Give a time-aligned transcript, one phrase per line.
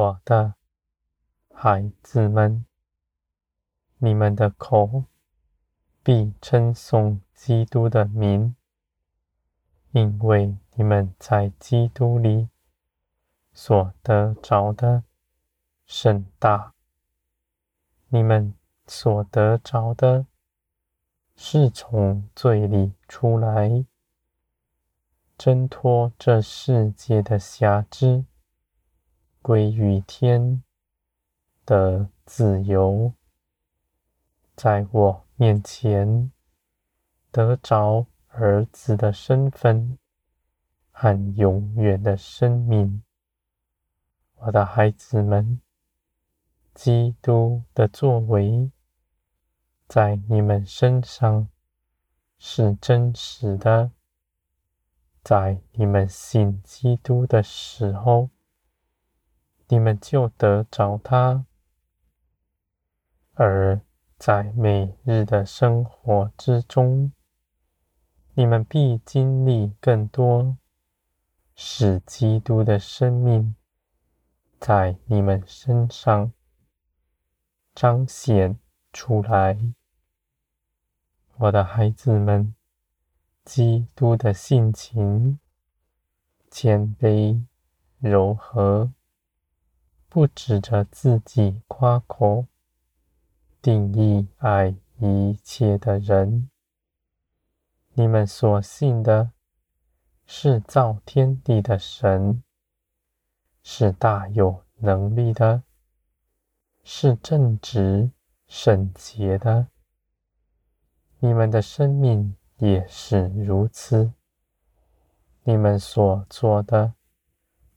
[0.00, 0.54] 我的
[1.52, 2.64] 孩子们，
[3.98, 5.04] 你们的口
[6.02, 8.56] 必称颂基督的名，
[9.90, 12.48] 因为你们在基督里
[13.52, 15.04] 所得着的
[15.84, 16.72] 甚大。
[18.08, 18.54] 你们
[18.86, 20.24] 所得着的，
[21.36, 23.84] 是从罪里出来，
[25.36, 28.24] 挣脱这世界的辖制。
[29.42, 30.62] 归于天
[31.64, 33.14] 的自由，
[34.54, 36.30] 在我面前
[37.30, 39.98] 得着儿子的身份
[40.90, 43.02] 和永远的生命，
[44.36, 45.60] 我的孩子们，
[46.74, 48.70] 基督的作为
[49.88, 51.48] 在你们身上
[52.38, 53.90] 是真实的，
[55.24, 58.28] 在你们信基督的时候。
[59.72, 61.46] 你们就得着他，
[63.34, 63.80] 而
[64.18, 67.12] 在每日的生活之中，
[68.34, 70.58] 你们必经历更多，
[71.54, 73.54] 使基督的生命
[74.58, 76.32] 在你们身上
[77.72, 78.58] 彰显
[78.92, 79.56] 出来。
[81.36, 82.56] 我的孩子们，
[83.44, 85.38] 基督的性情
[86.50, 87.44] 谦卑
[88.00, 88.92] 柔和。
[90.10, 92.46] 不指着自己夸口，
[93.62, 96.50] 定义爱一切的人。
[97.94, 99.30] 你们所信的
[100.26, 102.42] 是造天地的神，
[103.62, 105.62] 是大有能力的，
[106.82, 108.10] 是正直
[108.48, 109.68] 圣洁的。
[111.20, 114.12] 你们的生命也是如此。
[115.44, 116.94] 你们所做的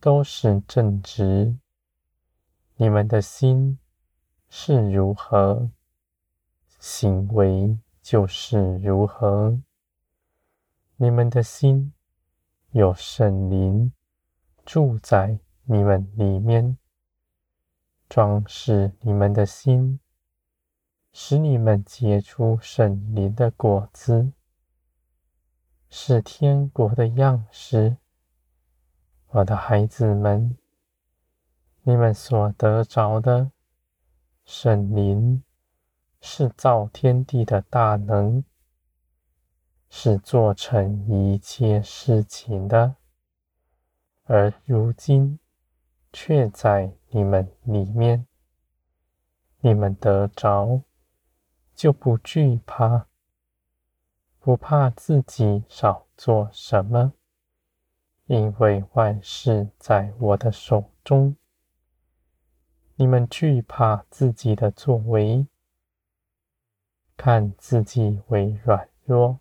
[0.00, 1.58] 都是正直。
[2.76, 3.78] 你们的心
[4.48, 5.70] 是如何，
[6.80, 9.60] 行为就是如何。
[10.96, 11.92] 你们的心
[12.72, 13.92] 有圣灵
[14.64, 16.76] 住在你们里面，
[18.08, 20.00] 装饰你们的心，
[21.12, 24.32] 使你们结出圣灵的果子，
[25.88, 27.98] 是天国的样式。
[29.28, 30.56] 我的孩子们。
[31.86, 33.52] 你们所得着的
[34.46, 35.44] 圣灵，
[36.18, 38.42] 是造天地的大能，
[39.90, 42.96] 是做成一切事情的，
[44.22, 45.38] 而如今
[46.10, 48.26] 却在你们里面。
[49.60, 50.80] 你们得着，
[51.74, 53.08] 就不惧怕，
[54.38, 57.12] 不怕自己少做什么，
[58.24, 61.36] 因为万事在我的手中。
[62.96, 65.48] 你们惧怕自己的作为，
[67.16, 69.40] 看自己为软弱；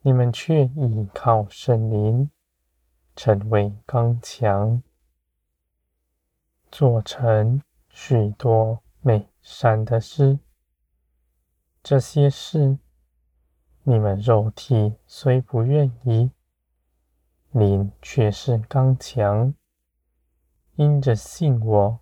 [0.00, 2.30] 你们却倚靠圣灵，
[3.14, 4.82] 成为刚强，
[6.70, 10.38] 做成许多美善的事。
[11.82, 12.78] 这些事，
[13.82, 16.30] 你们肉体虽不愿意，
[17.50, 19.52] 灵却是刚强，
[20.76, 22.01] 因着信我。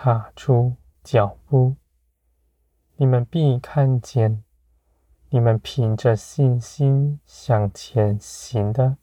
[0.00, 1.74] 踏出脚步，
[2.94, 4.44] 你们必看见，
[5.28, 8.96] 你们凭着信心向前行的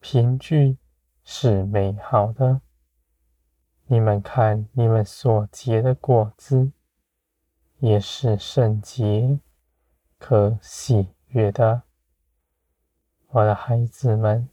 [0.00, 0.76] 凭据
[1.22, 2.62] 是美好的。
[3.86, 6.72] 你们看，你们所结的果子
[7.78, 9.38] 也是圣洁、
[10.18, 11.82] 可喜悦的。
[13.28, 14.48] 我的孩子们，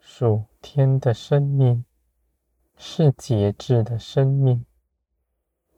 [0.00, 1.84] 属天的生命。
[2.84, 4.66] 是节制的生命，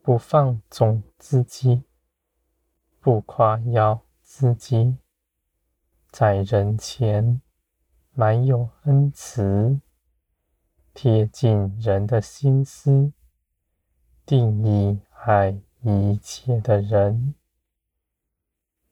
[0.01, 1.83] 不放纵自己，
[2.99, 4.97] 不夸耀自己，
[6.09, 7.43] 在人前
[8.11, 9.79] 满有恩慈，
[10.95, 13.13] 贴近人的心思，
[14.25, 17.35] 定义爱一切的人。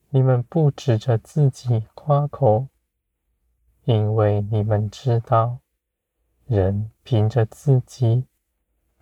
[0.09, 2.67] 你们不指着自己夸口，
[3.85, 5.62] 因为你们知道。
[6.55, 8.27] 人凭着自己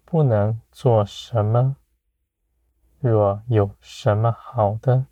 [0.05, 1.75] 不能做什么，
[2.97, 5.07] 若有什么好的，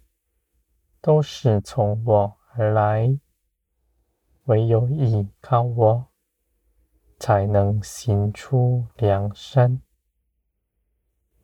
[1.02, 3.20] 都是从我而来。
[4.46, 6.08] 唯有依靠我，
[7.20, 9.82] 才能行出良善。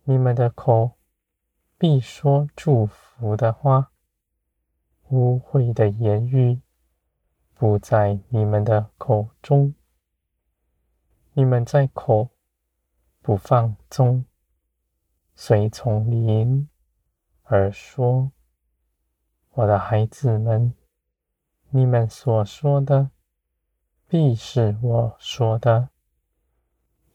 [0.05, 0.91] 你们的口
[1.77, 3.91] 必说祝福的话，
[5.09, 6.61] 污秽的言语
[7.53, 9.75] 不在你们的口中。
[11.37, 12.29] 你们在口
[13.21, 14.23] 不放纵，
[15.33, 16.69] 随从灵
[17.43, 18.31] 而说
[19.51, 20.73] ：“我的孩子们，
[21.71, 23.11] 你们所说的，
[24.07, 25.89] 必是我说的，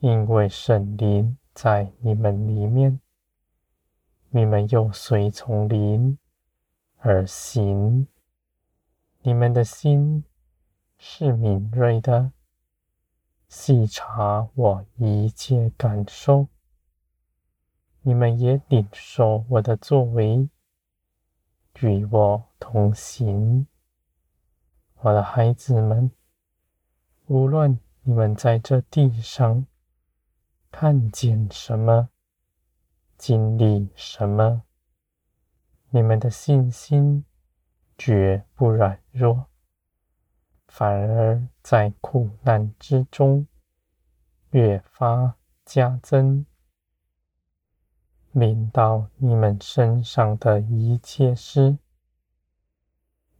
[0.00, 3.00] 因为圣灵在你们里面。
[4.28, 6.18] 你们又随从灵
[6.98, 8.06] 而行。
[9.22, 10.24] 你们的心
[10.98, 12.32] 是敏锐的。”
[13.50, 16.46] 细察我一切感受，
[18.02, 20.48] 你们也领受我的作为，
[21.80, 23.66] 与我同行，
[25.00, 26.12] 我的孩子们。
[27.26, 29.66] 无论你们在这地上
[30.70, 32.08] 看见什么，
[33.18, 34.62] 经历什么，
[35.90, 37.24] 你们的信心
[37.98, 39.49] 绝不软弱。
[40.70, 43.44] 反而在苦难之中
[44.50, 45.34] 越发
[45.64, 46.46] 加增，
[48.30, 51.76] 临到你们身上的一切事，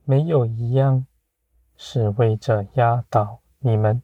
[0.05, 1.07] 没有一样
[1.77, 4.03] 是为着压倒你们，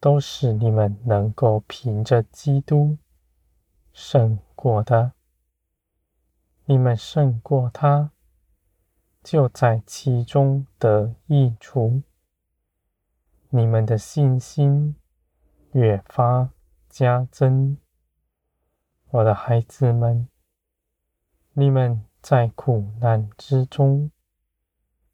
[0.00, 2.96] 都是你们能够凭着基督
[3.92, 5.12] 胜过的。
[6.64, 8.10] 你们胜过他。
[9.22, 12.02] 就在其中得益处，
[13.50, 14.96] 你们的信心
[15.72, 16.50] 越发
[16.88, 17.76] 加增。
[19.10, 20.28] 我的孩子们，
[21.52, 24.10] 你们在苦难之中，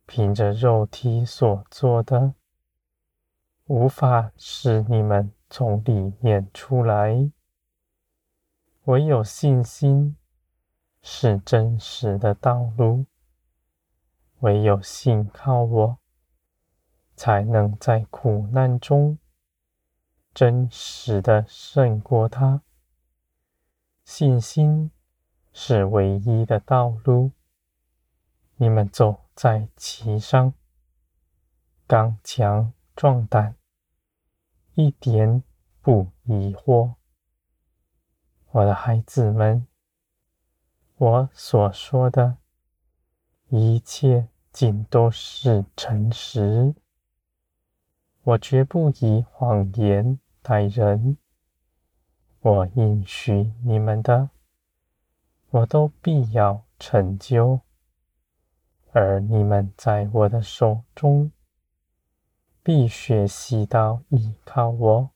[0.06, 2.34] 凭着肉体所做的，
[3.64, 7.30] 无法使你们从里面出来。
[8.84, 10.16] 唯有信心
[11.02, 13.06] 是真实的道路。
[14.40, 15.98] 唯有信靠我，
[17.16, 19.18] 才能在苦难中
[20.34, 22.62] 真实的胜过他。
[24.04, 24.90] 信心
[25.52, 27.32] 是唯一的道路，
[28.56, 30.52] 你们走在其上，
[31.86, 33.56] 刚强壮胆，
[34.74, 35.42] 一点
[35.80, 36.94] 不疑惑。
[38.50, 39.66] 我的孩子们，
[40.96, 42.36] 我所说的。
[43.48, 46.74] 一切尽都是诚实，
[48.24, 51.16] 我绝不以谎言待人。
[52.40, 54.30] 我应许你们的，
[55.50, 57.60] 我都必要成就。
[58.90, 61.30] 而你们在我的手中，
[62.64, 65.10] 必学习到依靠我，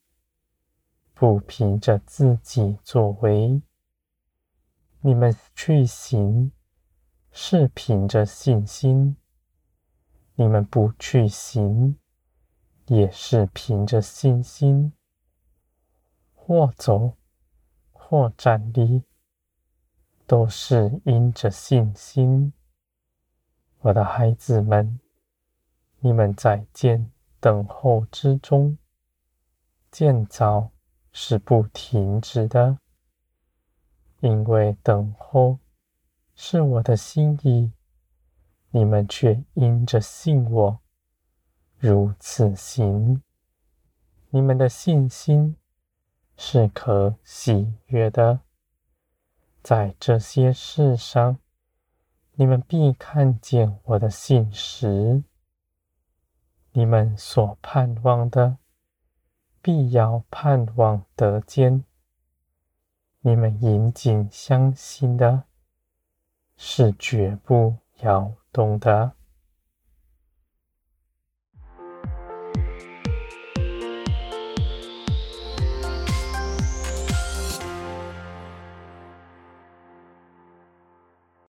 [1.15, 3.61] 不凭着自己作为，
[5.00, 6.53] 你们去行。
[7.32, 9.17] 是凭着信心，
[10.35, 11.97] 你们不去行，
[12.87, 14.93] 也是凭着信心。
[16.35, 17.17] 或走，
[17.93, 19.05] 或站立，
[20.27, 22.53] 都是因着信心。
[23.82, 24.99] 我的孩子们，
[26.01, 28.77] 你们在见等候之中，
[29.93, 30.70] 建造
[31.13, 32.79] 是不停止的，
[34.19, 35.60] 因为等候。
[36.43, 37.70] 是我的心意，
[38.70, 40.81] 你们却因着信我，
[41.77, 43.23] 如此行。
[44.31, 45.55] 你们的信心
[46.39, 48.41] 是可喜悦的，
[49.63, 51.37] 在这些事上，
[52.32, 55.23] 你们必看见我的信实。
[56.73, 58.56] 你们所盼望的，
[59.61, 61.85] 必要盼望得见。
[63.20, 65.49] 你们引颈相信的。
[66.62, 69.12] 是绝不摇动的。